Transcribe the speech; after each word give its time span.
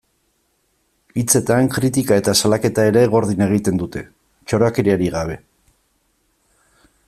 Hitzetan, 1.21 1.67
kritika 1.75 2.17
eta 2.21 2.33
salaketa 2.41 2.85
ere 2.93 3.03
gordin 3.13 3.45
egiten 3.49 3.79
dute, 3.83 4.03
txorakeriarik 4.49 5.15
gabe. 5.19 5.37